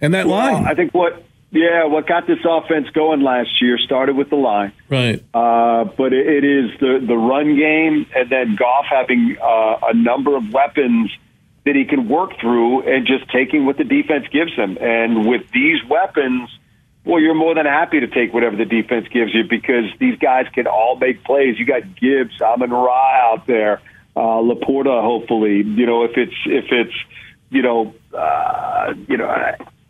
[0.00, 0.66] And that well, line.
[0.66, 4.72] I think what yeah, what got this offense going last year started with the line,
[4.90, 5.24] right?
[5.32, 9.94] Uh, but it, it is the the run game, and then Goff having uh, a
[9.94, 11.10] number of weapons
[11.64, 14.76] that he can work through, and just taking what the defense gives him.
[14.78, 16.50] And with these weapons,
[17.04, 20.46] well, you're more than happy to take whatever the defense gives you because these guys
[20.52, 21.58] can all make plays.
[21.58, 23.80] You got Gibbs, Amon Ra out there,
[24.14, 25.00] uh, LaPorta.
[25.00, 26.94] Hopefully, you know if it's if it's
[27.48, 29.26] you know uh, you know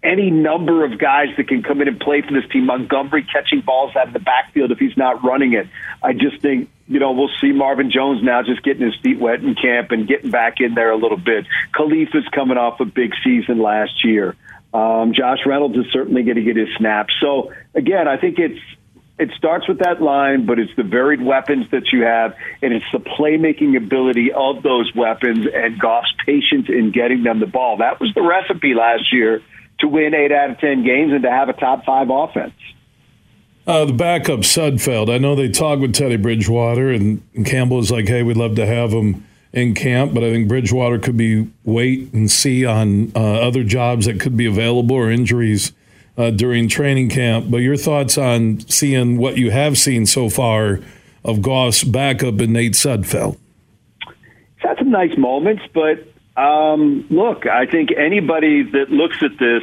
[0.03, 2.67] any number of guys that can come in and play for this team.
[2.67, 5.67] Montgomery catching balls out of the backfield if he's not running it.
[6.03, 9.41] I just think you know, we'll see Marvin Jones now just getting his feet wet
[9.41, 11.45] in camp and getting back in there a little bit.
[11.75, 14.35] Kalif is coming off a big season last year.
[14.73, 17.15] Um, Josh Reynolds is certainly going to get his snaps.
[17.21, 18.61] So again, I think it's
[19.19, 22.87] it starts with that line, but it's the varied weapons that you have, and it's
[22.93, 27.79] the playmaking ability of those weapons and Goff's patience in getting them the ball.
[27.79, 29.43] That was the recipe last year
[29.81, 32.55] to win eight out of ten games and to have a top five offense.
[33.67, 35.15] Uh, the backup Sudfeld.
[35.15, 38.67] I know they talked with Teddy Bridgewater, and, Campbell is like, "Hey, we'd love to
[38.67, 43.41] have him." in camp, but I think Bridgewater could be wait and see on uh,
[43.41, 45.73] other jobs that could be available or injuries
[46.19, 47.51] uh, during training camp.
[47.51, 50.81] But your thoughts on seeing what you have seen so far
[51.25, 53.39] of Goff's backup and Nate Sudfeld?
[54.07, 56.07] He's had some nice moments, but
[56.39, 59.63] um, look, I think anybody that looks at this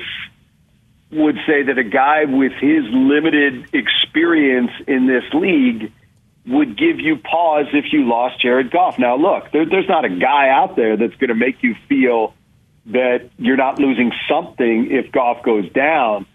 [1.12, 5.92] would say that a guy with his limited experience in this league–
[6.48, 9.00] would give you pause if you lost Jared Goff.
[9.00, 12.34] Now, look, there, there's not a guy out there that's going to make you feel
[12.88, 16.28] that you're not losing something if Goff goes down.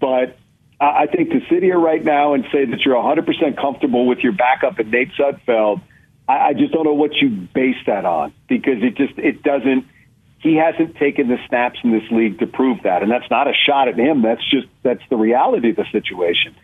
[0.00, 0.36] But
[0.80, 4.32] I think to sit here right now and say that you're 100% comfortable with your
[4.32, 5.80] backup at Nate Sudfeld,
[6.28, 9.86] I, I just don't know what you base that on because it just it doesn't.
[10.38, 13.52] He hasn't taken the snaps in this league to prove that, and that's not a
[13.54, 14.22] shot at him.
[14.22, 16.56] That's just that's the reality of the situation.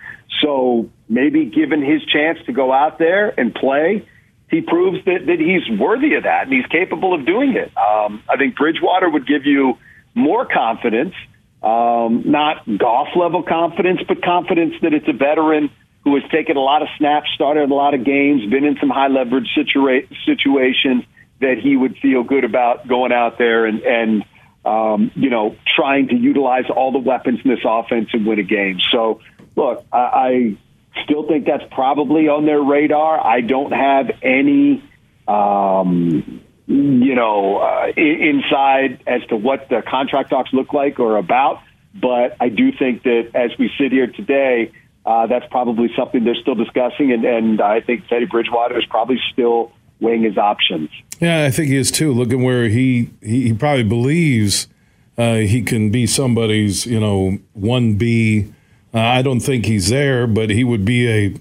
[0.42, 4.06] So maybe given his chance to go out there and play,
[4.50, 7.70] he proves that, that he's worthy of that and he's capable of doing it.
[7.76, 9.78] Um, I think Bridgewater would give you
[10.14, 11.14] more confidence,
[11.62, 15.70] um, not Goff level confidence, but confidence that it's a veteran
[16.04, 18.90] who has taken a lot of snaps, started a lot of games, been in some
[18.90, 21.04] high leverage situa- situations
[21.40, 24.24] that he would feel good about going out there and, and
[24.64, 28.42] um, you know, trying to utilize all the weapons in this offense and win a
[28.42, 28.78] game.
[28.92, 29.20] So,
[29.56, 30.56] look, I, I
[31.04, 33.24] still think that's probably on their radar.
[33.24, 34.82] I don't have any,
[35.26, 41.62] um, you know, uh, inside as to what the contract talks look like or about.
[41.94, 44.72] But I do think that as we sit here today,
[45.08, 49.18] uh, that's probably something they're still discussing, and, and I think Teddy Bridgewater is probably
[49.32, 50.90] still weighing his options.
[51.18, 52.12] Yeah, I think he is too.
[52.12, 54.68] Looking where he he, he probably believes
[55.16, 58.52] uh, he can be somebody's, you know, one B
[58.92, 61.34] uh, I don't think he's there, but he would be a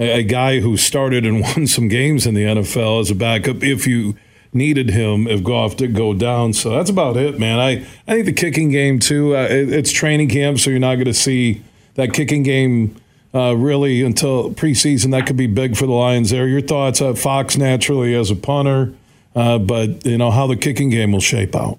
[0.00, 3.86] a guy who started and won some games in the NFL as a backup if
[3.86, 4.16] you
[4.52, 6.52] needed him if Goff did go down.
[6.52, 7.58] So that's about it, man.
[7.58, 10.94] I, I think the kicking game, too, uh, it, it's training camp, so you're not
[10.94, 11.62] going to see
[11.98, 12.94] that kicking game
[13.34, 15.10] uh, really until preseason.
[15.10, 16.46] That could be big for the Lions there.
[16.46, 17.02] Your thoughts?
[17.02, 18.94] Uh, Fox naturally as a punter,
[19.34, 21.78] uh, but, you know, how the kicking game will shape out.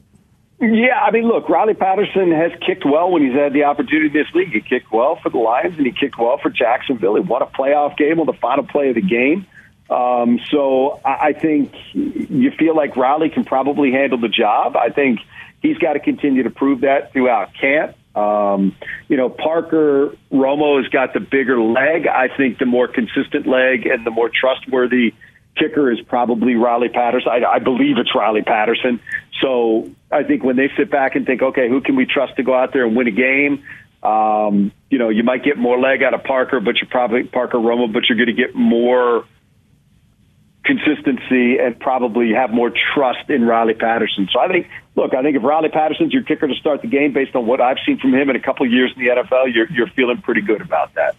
[0.60, 4.28] Yeah, I mean, look, Riley Patterson has kicked well when he's had the opportunity this
[4.36, 4.52] league.
[4.52, 7.16] He kicked well for the Lions and he kicked well for Jacksonville.
[7.16, 9.48] He won a playoff game on the final play of the game.
[9.90, 14.76] Um, so I think you feel like Riley can probably handle the job.
[14.76, 15.22] I think
[15.62, 17.96] he's got to continue to prove that throughout camp.
[18.20, 18.76] Um,
[19.08, 22.06] you know, Parker Romo has got the bigger leg.
[22.08, 25.14] I think the more consistent leg and the more trustworthy
[25.56, 27.30] kicker is probably Riley Patterson.
[27.32, 29.00] I, I believe it's Riley Patterson.
[29.42, 32.44] So I think when they sit back and think, okay, who can we trust to
[32.44, 33.64] go out there and win a game?
[34.04, 37.58] Um, you know, you might get more leg out of Parker, but you're probably Parker
[37.58, 39.26] Romo, but you're going to get more
[40.70, 44.30] consistency and probably have more trust in Riley Patterson.
[44.32, 47.12] So I think, look, I think if Riley Patterson's your kicker to start the game,
[47.12, 49.70] based on what I've seen from him in a couple years in the NFL, you're
[49.72, 51.16] you're feeling pretty good about that.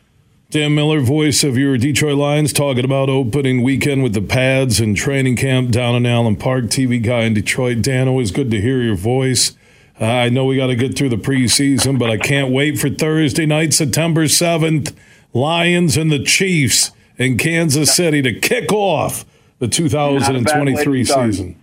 [0.51, 4.97] Dan Miller, voice of your Detroit Lions, talking about opening weekend with the pads and
[4.97, 6.65] training camp down in Allen Park.
[6.65, 7.83] TV guy in Detroit.
[7.83, 9.57] Dan, always good to hear your voice.
[10.01, 12.89] Uh, I know we got to get through the preseason, but I can't wait for
[12.89, 14.95] Thursday night, September 7th.
[15.33, 19.25] Lions and the Chiefs in Kansas City to kick off
[19.61, 21.63] the 2023 season.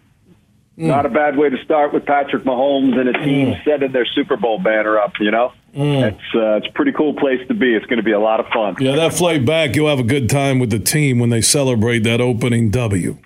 [0.79, 3.63] Not a bad way to start with Patrick Mahomes and a team mm.
[3.65, 5.13] setting their Super Bowl banner up.
[5.19, 6.11] You know, mm.
[6.11, 7.73] it's uh, it's a pretty cool place to be.
[7.73, 8.75] It's going to be a lot of fun.
[8.79, 11.99] Yeah, that flight back, you'll have a good time with the team when they celebrate
[11.99, 13.17] that opening W.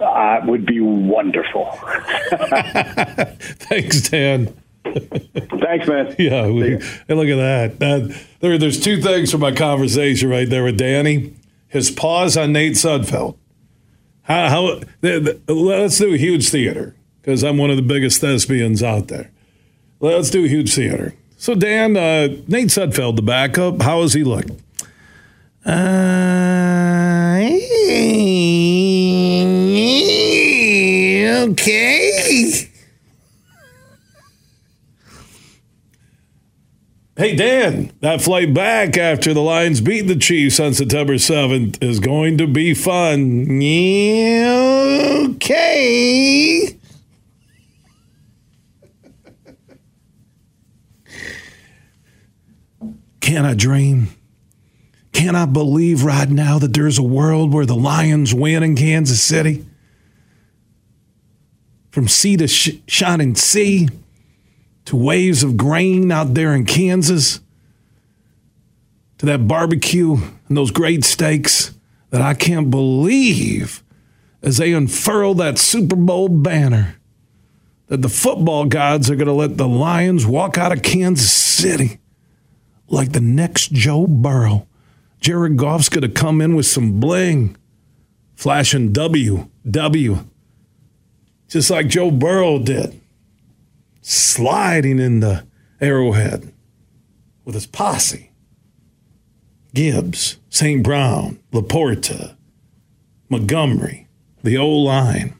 [0.00, 1.66] Uh, it would be wonderful.
[2.32, 4.56] Thanks, Dan.
[4.84, 6.16] Thanks, man.
[6.18, 7.78] Yeah, we, hey, look at that.
[7.80, 11.34] that there, there's two things from my conversation right there with Danny.
[11.68, 13.36] His pause on Nate Sudfeld
[14.22, 14.80] how, how
[15.48, 19.30] let's do huge theater because I'm one of the biggest thespians out there.
[20.00, 21.14] Let's do huge theater.
[21.36, 24.44] So Dan, uh, Nate Sudfeld, the backup, how is he look?
[25.64, 25.70] Uh,
[31.50, 32.11] okay.
[37.14, 42.00] Hey, Dan, that flight back after the Lions beat the Chiefs on September 7th is
[42.00, 43.60] going to be fun.
[45.34, 46.78] Okay.
[53.20, 54.08] Can I dream?
[55.12, 59.20] Can I believe right now that there's a world where the Lions win in Kansas
[59.22, 59.66] City?
[61.90, 63.90] From sea to sh- shining sea
[64.86, 67.40] to waves of grain out there in Kansas,
[69.18, 70.16] to that barbecue
[70.48, 71.74] and those great steaks
[72.10, 73.82] that I can't believe
[74.42, 76.96] as they unfurl that Super Bowl banner
[77.86, 81.98] that the football gods are going to let the Lions walk out of Kansas City
[82.88, 84.66] like the next Joe Burrow.
[85.20, 87.56] Jared Goff's going to come in with some bling,
[88.34, 90.24] flashing W, W,
[91.48, 92.98] just like Joe Burrow did
[94.02, 95.46] sliding in the
[95.80, 96.52] arrowhead
[97.44, 98.32] with his posse
[99.74, 100.82] Gibbs, St.
[100.82, 102.36] Brown, LaPorta,
[103.30, 104.06] Montgomery,
[104.42, 105.34] the old line.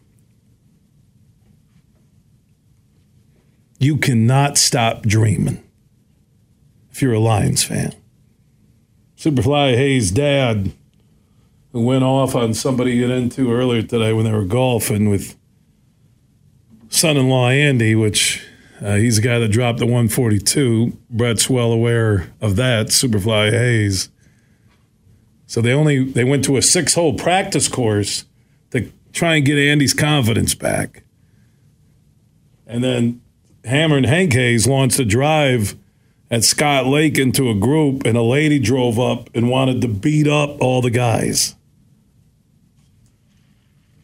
[3.78, 5.62] You cannot stop dreaming
[6.90, 7.92] if you're a Lions fan.
[9.18, 10.72] Superfly Hayes' dad,
[11.72, 15.36] who went off on somebody you got into earlier today when they were golfing with
[16.88, 18.42] son in law Andy, which
[18.82, 20.96] uh, he's the guy that dropped the 142.
[21.08, 22.88] Brett's well aware of that.
[22.88, 24.08] Superfly Hayes.
[25.46, 28.24] So they only they went to a six hole practice course
[28.70, 31.04] to try and get Andy's confidence back.
[32.66, 33.20] And then
[33.64, 35.76] Hammer and Hank Hayes launched a drive
[36.30, 40.26] at Scott Lake into a group, and a lady drove up and wanted to beat
[40.26, 41.54] up all the guys.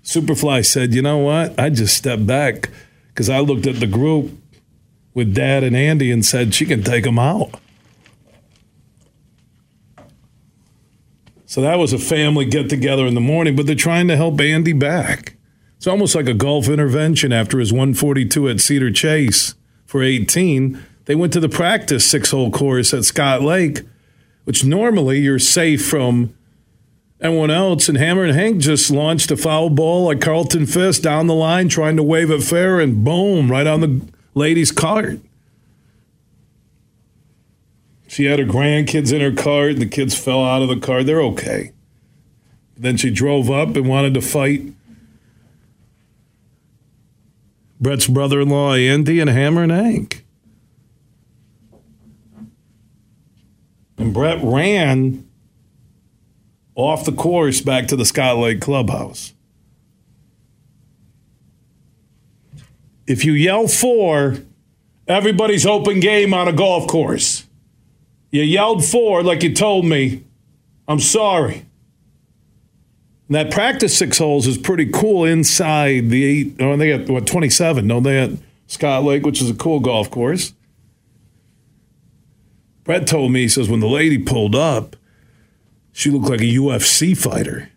[0.04, 1.58] Superfly said, You know what?
[1.58, 2.68] I just stepped back
[3.08, 4.30] because I looked at the group
[5.18, 7.60] with Dad and Andy and said she can take them out.
[11.44, 14.40] So that was a family get together in the morning, but they're trying to help
[14.40, 15.34] Andy back.
[15.76, 20.80] It's almost like a golf intervention after his 142 at Cedar Chase for 18.
[21.06, 23.80] They went to the practice six hole course at Scott Lake,
[24.44, 26.32] which normally you're safe from
[27.20, 27.88] everyone else.
[27.88, 31.68] And Hammer and Hank just launched a foul ball like Carlton Fisk down the line,
[31.68, 35.20] trying to wave it fair, and boom, right on the lady's cart.
[38.06, 41.02] She had her grandkids in her cart, and the kids fell out of the car.
[41.04, 41.72] They're okay.
[42.76, 44.62] Then she drove up and wanted to fight
[47.80, 50.24] Brett's brother in law, Andy, and Hammer and Hank.
[53.96, 55.28] And Brett ran
[56.74, 59.32] off the course back to the Scott Lake clubhouse.
[63.08, 64.36] If you yell four,
[65.08, 67.46] everybody's open game on a golf course.
[68.30, 70.24] You yelled four like you told me.
[70.86, 71.64] I'm sorry.
[73.26, 76.56] And that practice six holes is pretty cool inside the eight.
[76.60, 77.86] Oh, and they got what twenty seven?
[77.86, 80.52] No, they had Scott Lake, which is a cool golf course.
[82.84, 84.96] Brett told me he says when the lady pulled up,
[85.92, 87.70] she looked like a UFC fighter.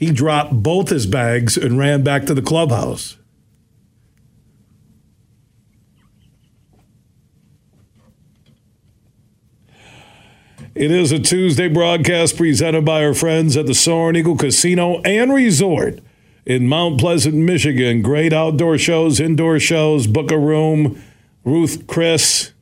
[0.00, 3.18] He dropped both his bags and ran back to the clubhouse.
[10.74, 15.34] It is a Tuesday broadcast presented by our friends at the Soaring Eagle Casino and
[15.34, 15.98] Resort
[16.46, 18.00] in Mount Pleasant, Michigan.
[18.00, 20.98] Great outdoor shows, indoor shows, book a room.
[21.44, 22.52] Ruth Chris,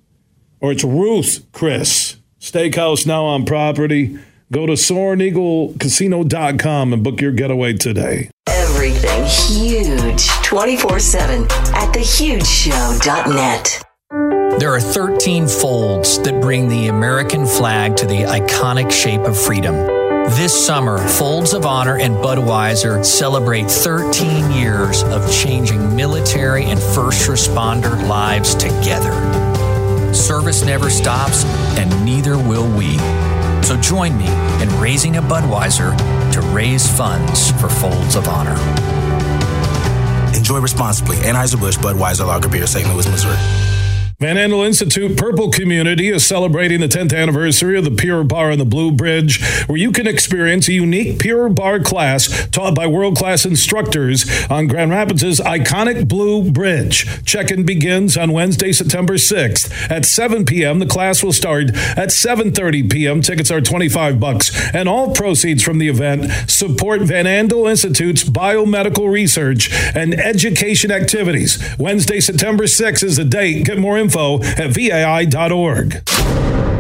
[0.58, 4.18] or it's Ruth's Chris, Steakhouse now on property.
[4.50, 8.30] Go to SoaringEagleCasino.com and book your getaway today.
[8.46, 13.82] Everything huge 24 7 at thehugeshow.net.
[14.58, 19.74] There are 13 folds that bring the American flag to the iconic shape of freedom.
[20.30, 27.28] This summer, Folds of Honor and Budweiser celebrate 13 years of changing military and first
[27.28, 29.12] responder lives together.
[30.14, 31.44] Service never stops,
[31.78, 32.96] and neither will we.
[33.62, 34.28] So join me
[34.62, 35.96] in raising a Budweiser
[36.32, 38.56] to raise funds for Folds of Honor.
[40.34, 41.16] Enjoy responsibly.
[41.16, 42.88] Anheuser-Busch Budweiser Lager Beer, St.
[42.92, 43.77] Louis, Missouri.
[44.20, 48.58] Van Andel Institute Purple Community is celebrating the 10th anniversary of the Pure Barre on
[48.58, 53.16] the Blue Bridge, where you can experience a unique Pure Barre class taught by world
[53.16, 57.06] class instructors on Grand Rapids' iconic Blue Bridge.
[57.24, 60.80] Check in begins on Wednesday, September 6th at 7 p.m.
[60.80, 63.20] The class will start at 7:30 p.m.
[63.22, 69.08] Tickets are 25 bucks, and all proceeds from the event support Van Andel Institute's biomedical
[69.08, 71.56] research and education activities.
[71.78, 73.64] Wednesday, September 6th is the date.
[73.64, 76.00] Get more info at vai.org.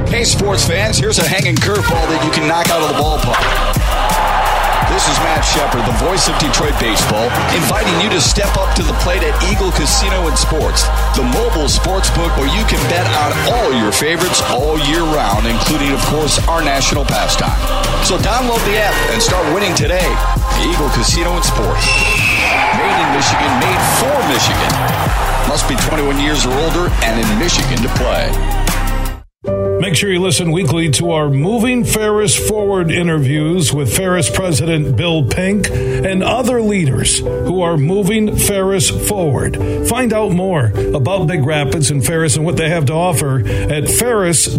[0.08, 3.44] Hey, sports fans, here's a hanging curveball that you can knock out of the ballpark.
[4.88, 8.82] This is Matt Shepard, the voice of Detroit baseball, inviting you to step up to
[8.82, 13.04] the plate at Eagle Casino and Sports, the mobile sports book where you can bet
[13.20, 17.60] on all your favorites all year round, including, of course, our national pastime.
[18.08, 20.08] So download the app and start winning today.
[20.64, 21.84] Eagle Casino and Sports.
[22.80, 24.97] Made in Michigan, made for Michigan.
[25.48, 28.30] Must be 21 years or older and in Michigan to play.
[29.80, 35.26] Make sure you listen weekly to our Moving Ferris Forward interviews with Ferris President Bill
[35.26, 39.56] Pink and other leaders who are moving Ferris forward.
[39.88, 43.88] Find out more about Big Rapids and Ferris and what they have to offer at
[43.88, 44.58] ferris.edu.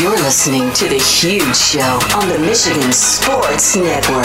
[0.00, 4.24] You're listening to The Huge Show on the Michigan Sports Network.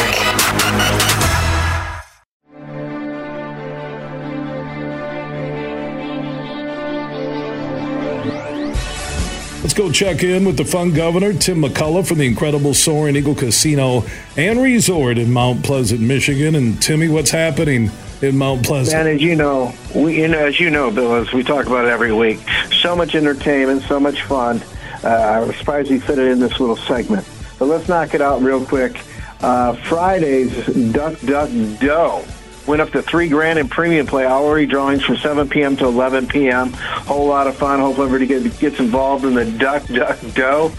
[9.61, 13.35] Let's go check in with the fun governor, Tim McCullough from the incredible Soaring Eagle
[13.35, 14.05] Casino
[14.37, 16.55] and Resort in Mount Pleasant, Michigan.
[16.55, 17.91] And Timmy, what's happening
[18.21, 18.95] in Mount Pleasant?
[18.95, 21.83] And as you know, we, you know, as you know, Bill, as we talk about
[21.83, 22.39] it every week,
[22.71, 24.63] so much entertainment, so much fun.
[25.07, 27.25] Uh, I was surprised he fit it in this little segment.
[27.57, 29.01] But let's knock it out real quick.
[29.39, 31.49] Uh, Friday's Duck Duck
[31.79, 32.25] Doe
[32.65, 35.77] went up to three grand in premium play hourly drawings from 7 p.m.
[35.77, 36.73] to 11 p.m.
[36.73, 37.79] Whole lot of fun.
[37.79, 40.73] Hope everybody get, gets involved in the Duck Duck Doe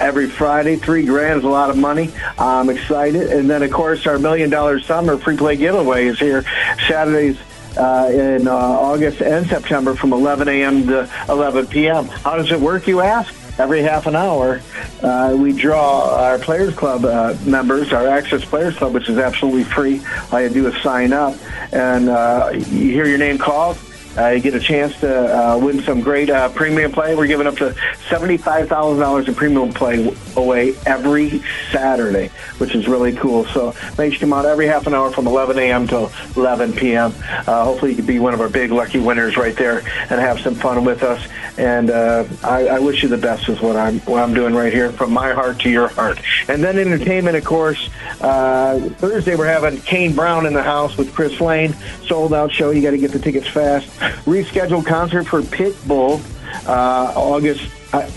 [0.00, 0.76] every Friday.
[0.76, 2.10] Three grand is a lot of money.
[2.38, 3.32] I'm excited.
[3.32, 6.42] And then, of course, our million dollar summer free play giveaway is here
[6.88, 7.38] Saturdays.
[7.76, 10.86] Uh, in uh, August and September from 11 a.m.
[10.86, 12.06] to 11 p.m.
[12.06, 13.34] How does it work, you ask?
[13.58, 14.60] Every half an hour,
[15.02, 19.64] uh, we draw our Players Club uh, members, our Access Players Club, which is absolutely
[19.64, 20.00] free.
[20.32, 21.36] All you do is sign up,
[21.72, 23.78] and uh, you hear your name called.
[24.16, 27.14] Uh, you get a chance to uh, win some great uh, premium play.
[27.14, 27.74] We're giving up to
[28.08, 33.44] seventy-five thousand dollars in premium play away every Saturday, which is really cool.
[33.46, 35.86] So make sure you come out every half an hour from 11 a.m.
[35.88, 37.12] to 11 p.m.
[37.22, 40.40] Uh, hopefully, you can be one of our big lucky winners right there and have
[40.40, 41.26] some fun with us.
[41.56, 44.72] And uh, I, I wish you the best with what I'm what I'm doing right
[44.72, 46.20] here from my heart to your heart.
[46.48, 47.88] And then entertainment, of course.
[48.20, 51.74] Uh, Thursday we're having Kane Brown in the house with Chris Lane.
[52.06, 52.70] Sold out show.
[52.70, 53.88] You got to get the tickets fast.
[54.24, 56.20] Rescheduled concert for Pitbull
[56.66, 57.70] uh, August.
[57.92, 58.08] Uh,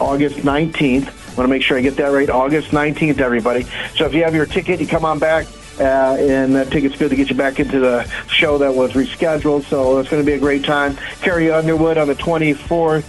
[0.00, 1.06] August 19th.
[1.06, 2.28] I want to make sure I get that right.
[2.28, 3.62] August 19th, everybody.
[3.94, 5.46] So if you have your ticket, you come on back.
[5.78, 9.64] Uh, and that ticket's good to get you back into the show that was rescheduled.
[9.64, 10.96] So it's going to be a great time.
[11.22, 13.04] Carrie Underwood on the 24th.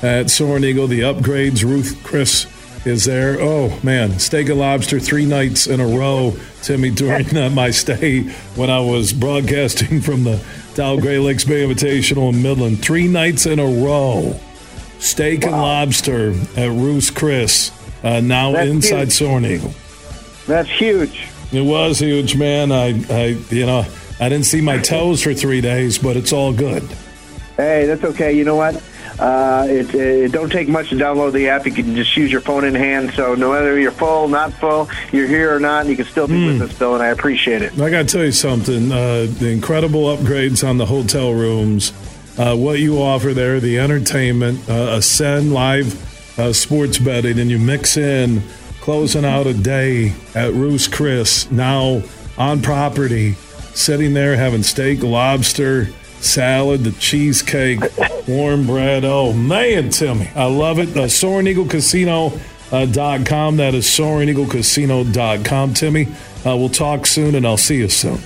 [0.00, 2.46] at Soaring Eagle, the upgrades, Ruth Chris
[2.84, 3.36] is there.
[3.40, 8.22] Oh man, steak and lobster three nights in a row, Timmy, during uh, my stay
[8.56, 10.42] when I was broadcasting from the
[10.74, 12.82] Dow Great Lakes Bay Invitational in Midland.
[12.82, 14.38] Three nights in a row,
[14.98, 15.48] steak wow.
[15.48, 17.70] and lobster at Ruth's Chris.
[18.02, 19.12] Uh, now That's inside huge.
[19.12, 19.74] Soaring Eagle.
[20.46, 21.28] That's huge.
[21.52, 22.72] It was huge, man.
[22.72, 23.84] I, I, you know,
[24.18, 26.82] I didn't see my toes for three days, but it's all good.
[27.56, 28.32] Hey, that's okay.
[28.32, 28.82] You know what?
[29.18, 31.66] Uh, it, it don't take much to download the app.
[31.66, 33.12] You can just use your phone in hand.
[33.14, 36.34] So no matter you're full, not full, you're here or not, you can still be
[36.34, 36.58] mm.
[36.58, 36.94] with us, Bill.
[36.94, 37.78] And I appreciate it.
[37.80, 38.90] I got to tell you something.
[38.90, 41.92] Uh, the incredible upgrades on the hotel rooms,
[42.38, 47.58] uh, what you offer there, the entertainment, uh, Ascend live uh, sports betting, and you
[47.58, 48.42] mix in
[48.80, 52.02] closing out a day at Ruth's Chris now
[52.36, 53.34] on property,
[53.74, 55.88] sitting there having steak, lobster
[56.22, 57.80] salad, the cheesecake,
[58.26, 59.04] warm bread.
[59.04, 60.30] Oh, man, Timmy.
[60.34, 60.96] I love it.
[60.96, 62.32] Uh, Soaring Eagle Casino.
[62.72, 63.58] Uh, dot com.
[63.58, 65.74] That is SoaringEagleCasino.com.
[65.74, 66.06] Timmy,
[66.46, 68.18] uh, we'll talk soon, and I'll see you soon.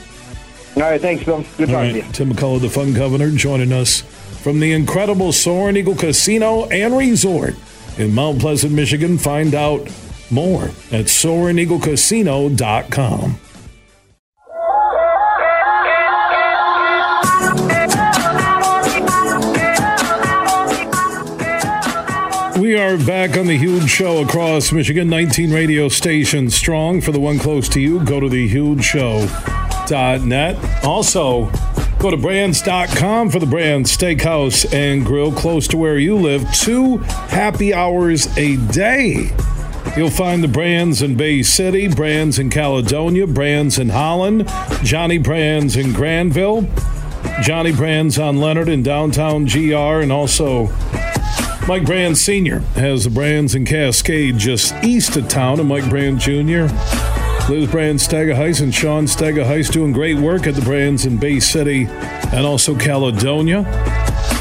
[0.76, 1.44] All right, thanks, Bill.
[1.56, 1.90] Good talking right.
[1.90, 2.04] to you.
[2.12, 4.02] Tim McCullough, the Fun Governor, joining us
[4.42, 7.56] from the incredible Soaring Eagle Casino and Resort
[7.98, 9.18] in Mount Pleasant, Michigan.
[9.18, 9.80] Find out
[10.30, 13.40] more at SoaringEagleCasino.com.
[22.66, 27.00] We are back on the huge show across Michigan, 19 radio stations strong.
[27.00, 30.84] For the one close to you, go to thehugeshow.net.
[30.84, 31.48] Also,
[32.00, 36.44] go to branns.com for the Brann's Steakhouse and Grill close to where you live.
[36.54, 36.96] Two
[37.28, 39.30] happy hours a day.
[39.96, 44.50] You'll find the Brann's in Bay City, Brann's in Caledonia, Brann's in Holland,
[44.82, 46.68] Johnny Brann's in Grandville,
[47.42, 50.72] Johnny Brann's on Leonard in downtown GR, and also
[51.68, 52.60] Mike Brann Sr.
[52.76, 56.72] has the Brann's in Cascade just east of town, and Mike Brann Jr.
[57.50, 61.86] Liz Brann Stegaheis and Sean Stegaheis doing great work at the Brann's in Bay City
[61.86, 63.64] and also Caledonia.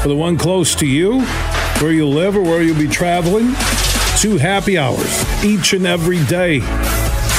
[0.02, 1.22] For the one close to you,
[1.80, 3.54] where you live or where you'll be traveling,
[4.18, 6.60] two happy hours each and every day.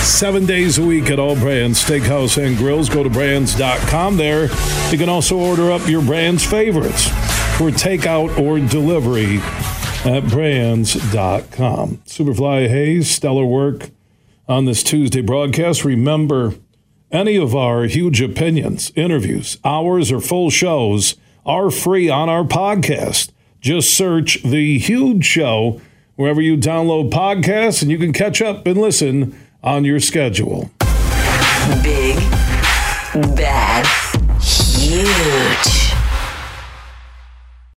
[0.04, 2.90] Seven days a week at all Brann's, steakhouse and grills.
[2.90, 4.18] Go to branns.com.
[4.18, 4.50] There,
[4.92, 7.08] you can also order up your Brann's favorites
[7.58, 9.40] for takeout or delivery
[10.06, 11.98] at branns.com.
[12.06, 13.90] Superfly Hayes, stellar work
[14.48, 15.84] on this Tuesday broadcast.
[15.84, 16.56] Remember,
[17.12, 23.32] any of our huge opinions, interviews, hours, or full shows are free on our podcast.
[23.62, 25.82] Just search The Huge Show
[26.16, 30.72] wherever you download podcasts, and you can catch up and listen on your schedule.
[31.84, 32.18] Big,
[33.36, 33.86] bad,
[34.42, 35.77] Huge.